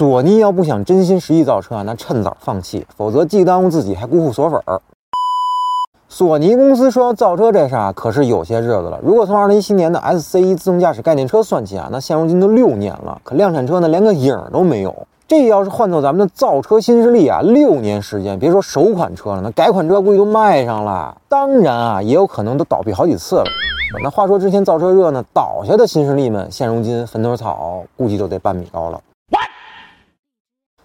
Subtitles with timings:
[0.00, 4.80] 索尼要不想真心实意造车啊，那趁早放弃，否则既耽误自己，还辜负索粉儿。
[6.08, 8.98] 索尼公司说要造车这事儿啊，可是有些日子了。
[9.02, 15.06] 如果从二零一七年的 S C 一自动驾驶概念车算起啊，那现如今都六年了，可量产车呢连个影儿都没有。
[15.28, 21.14] 这要是换做咱们的造车新势力啊，六年时间，别说首款车了，那改款车估计都卖上了。
[21.28, 23.44] 当然啊，也有可能都倒闭好几次了。
[24.02, 28.98] 那话说之前造车热呢，倒下的新势力们，现如今坟头草估计都得半米高了。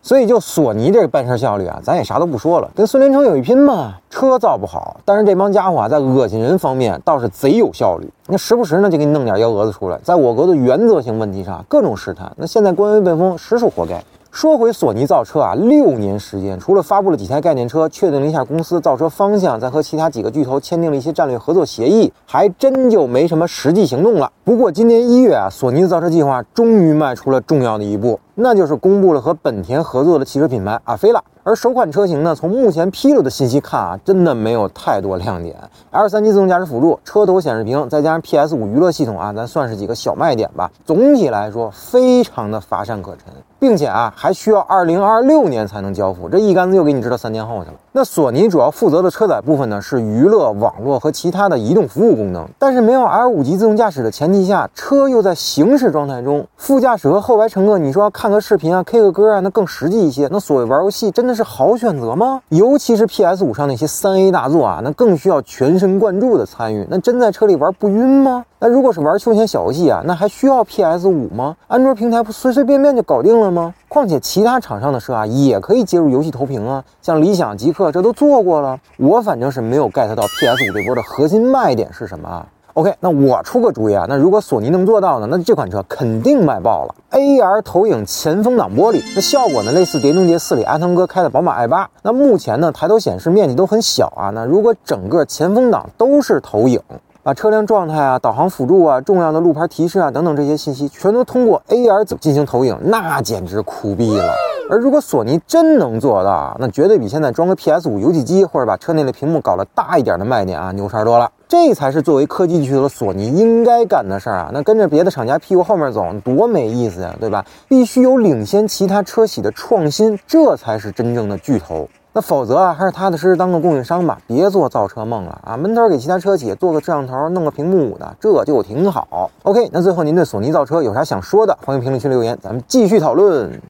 [0.06, 3.96] 所以就索尼这个办事效率啊，咱也啥都不说了，跟孙连成有一拼嘛。
[4.12, 8.08] 车造不好，但是这帮家伙啊，在恶心人方面倒是贼有效率。
[8.28, 12.32] 那时不时呢，就给你弄点幺蛾子出来，在我国的原则性问题上各种试探。
[12.38, 14.00] 那现在官微被封，实属活该。
[14.30, 24.32] 说回索尼造车啊，六年时间，除了发布了几台概念车，确定了一下公司造车方向，再和其他几个巨头签订了一些战略合作协议，还真就没什么实际行动了。
[24.44, 31.24] 不过今年一月啊，索尼的造车计划终于迈出了重要的一步，那就是公布了和本田合作的汽车品牌阿菲拉。
[31.44, 35.56] 而首款车型呢，从目前披露的信息看啊，真的没有太多亮点。
[35.92, 40.72] L 三级自动驾驶辅助、车头显示屏，再加上 PS 五娱乐系统啊，咱算是几个小卖点吧。
[40.84, 46.28] 总体来说，非常的乏善可陈，并且啊，还需要二零二六年才能交付。
[46.28, 47.76] 这一竿子又给你支到三年后去了。
[47.92, 52.44] 那索尼主要负责的车载部分呢，是娱乐、网络和其他的移动服务功能。
[52.58, 60.28] 但是没有 L 五级自动驾驶的前提下，车又在行驶状态中，副驾驶和后排乘客，你说要看看个视频啊、K 个歌啊，那更实际一些。
[60.32, 62.42] 那所谓玩游戏，真的是好选择吗？
[62.50, 66.88] 尤其是 PS 五上那些三 A 大作啊，那更需要全神贯注的参与。
[66.90, 68.44] 那真在车里玩不晕吗？
[68.58, 71.56] 那如果是玩休闲小游戏啊，那还需要 PS 五吗？
[71.68, 73.72] 安卓平台不随随便便就搞定了吗？
[73.88, 78.80] 况且其他厂商的车啊，也可以接入游戏投屏啊，像理想、极客这都做过了。
[78.98, 86.94] 我反正是没有 get 到 PS 五这波的核心卖点是什么啊？OK，那我出个主意啊，那如果索尼能做到呢，那这款车肯定卖爆了。
[87.12, 91.90] AR 投影前风挡玻璃，那效果呢类似《碟中谍四》里阿汤哥开的宝马 i 八。
[92.04, 94.30] 那目前呢，抬头显示面积都很小啊。
[94.32, 96.82] 那如果整个前风挡都是投影，
[97.24, 104.34] 把车辆状态啊、导航辅助啊、重要的路牌提示啊等等这些信息全都通过 AR 走进行投影，那简直酷毙了。
[104.68, 111.32] 而如果索尼真能做到，那绝对比现在装个 PS 五游戏机或者把车内的屏幕搞得大一点的卖点啊牛叉多了。
[111.48, 114.50] 这才是作为科技巨头的索尼应该干的事儿啊！
[114.52, 117.46] 那跟着别的厂家屁股后面走，多没意思呀，对吧？
[117.68, 121.88] 必须有领先其他车企的创新，这才是真正的巨头。
[122.14, 125.56] 那否则啊，还是踏踏实实当个供应商吧，别做造车梦了啊！
[125.56, 129.30] 闷头给其他车企做个摄像头，弄个屏幕的，这就挺好。
[129.44, 131.56] OK，那最后您对索尼造车有啥想说的？
[131.64, 133.62] 欢迎评论区留言，咱们继续讨论。